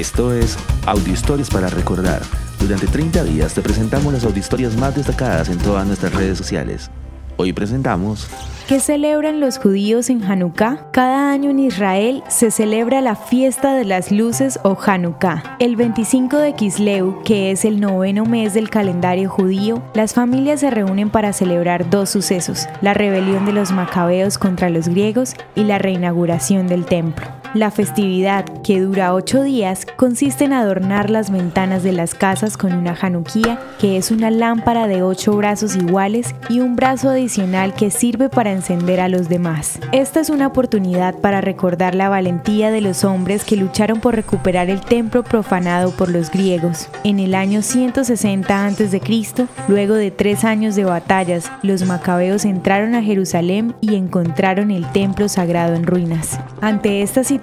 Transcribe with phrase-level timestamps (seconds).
[0.00, 0.56] Esto es
[0.86, 2.22] Audio Historias para Recordar.
[2.58, 6.90] Durante 30 días te presentamos las audiohistorias más destacadas en todas nuestras redes sociales.
[7.36, 8.26] Hoy presentamos
[8.66, 10.90] ¿Qué celebran los judíos en Hanukkah?
[10.90, 15.58] Cada año en Israel se celebra la fiesta de las luces o Hanukkah.
[15.58, 20.70] El 25 de Kisleu, que es el noveno mes del calendario judío, las familias se
[20.70, 25.76] reúnen para celebrar dos sucesos, la rebelión de los macabeos contra los griegos y la
[25.76, 27.39] reinauguración del templo.
[27.52, 32.72] La festividad, que dura ocho días, consiste en adornar las ventanas de las casas con
[32.72, 37.90] una januquía, que es una lámpara de ocho brazos iguales y un brazo adicional que
[37.90, 39.80] sirve para encender a los demás.
[39.90, 44.70] Esta es una oportunidad para recordar la valentía de los hombres que lucharon por recuperar
[44.70, 46.88] el templo profanado por los griegos.
[47.02, 49.00] En el año 160 a.C.,
[49.66, 55.28] luego de tres años de batallas, los macabeos entraron a Jerusalén y encontraron el templo
[55.28, 56.38] sagrado en ruinas.
[56.60, 57.39] Ante esta situación,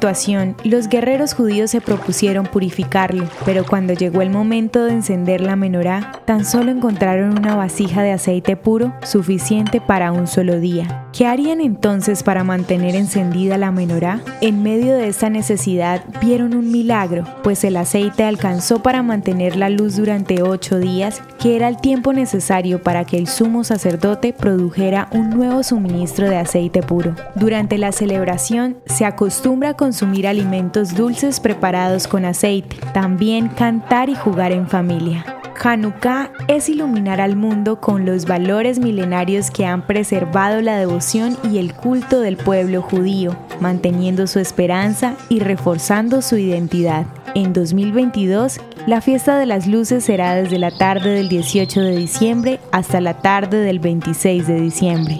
[0.64, 6.22] los guerreros judíos se propusieron purificarlo, pero cuando llegó el momento de encender la menorá,
[6.26, 11.07] tan solo encontraron una vasija de aceite puro suficiente para un solo día.
[11.18, 14.22] ¿Qué harían entonces para mantener encendida la menorá?
[14.40, 19.70] En medio de esta necesidad vieron un milagro, pues el aceite alcanzó para mantener la
[19.70, 25.08] luz durante ocho días, que era el tiempo necesario para que el sumo sacerdote produjera
[25.12, 27.16] un nuevo suministro de aceite puro.
[27.34, 34.14] Durante la celebración se acostumbra a consumir alimentos dulces preparados con aceite, también cantar y
[34.14, 35.37] jugar en familia.
[35.68, 41.58] Hanukkah es iluminar al mundo con los valores milenarios que han preservado la devoción y
[41.58, 47.06] el culto del pueblo judío, manteniendo su esperanza y reforzando su identidad.
[47.36, 52.60] En 2022, la fiesta de las luces será desde la tarde del 18 de diciembre
[52.72, 55.20] hasta la tarde del 26 de diciembre.